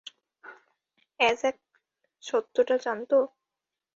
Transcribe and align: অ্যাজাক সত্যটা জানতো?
অ্যাজাক 1.19 1.55
সত্যটা 2.23 2.75
জানতো? 2.85 3.17